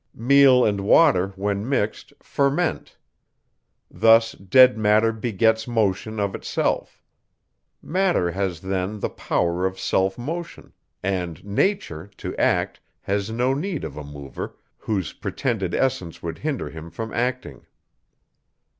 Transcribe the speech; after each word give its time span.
Meal 0.17 0.65
and 0.65 0.81
water, 0.81 1.27
when 1.35 1.69
mixed, 1.69 2.11
ferment. 2.23 2.97
Thus 3.91 4.31
dead 4.31 4.75
matter 4.75 5.11
begets 5.11 5.67
motion 5.67 6.19
of 6.19 6.33
itself. 6.33 7.03
Matter 7.83 8.31
has 8.31 8.61
then 8.61 8.99
the 8.99 9.11
power 9.11 9.63
of 9.67 9.79
self 9.79 10.17
motion; 10.17 10.73
and 11.03 11.45
nature, 11.45 12.09
to 12.17 12.35
act, 12.37 12.79
has 13.01 13.29
no 13.29 13.53
need 13.53 13.83
of 13.83 13.95
a 13.95 14.03
mover, 14.03 14.55
whose 14.75 15.13
pretended 15.13 15.75
essence 15.75 16.23
would 16.23 16.39
hinder 16.39 16.71
him 16.71 16.89
from 16.89 17.13
acting. 17.13 17.67